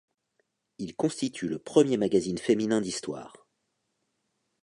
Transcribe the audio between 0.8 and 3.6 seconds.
constitue le premier magazine féminin d'histoire.